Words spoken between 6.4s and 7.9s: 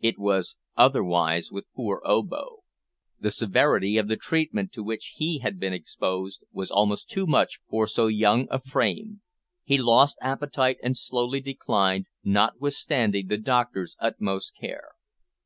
was almost too much for